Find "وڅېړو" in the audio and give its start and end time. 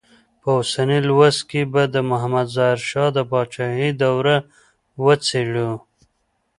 5.03-5.71